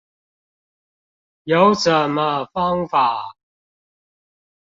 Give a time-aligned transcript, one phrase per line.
[1.43, 3.35] 有什麼方法